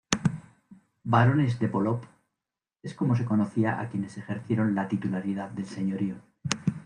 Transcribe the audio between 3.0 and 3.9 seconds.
se conocía a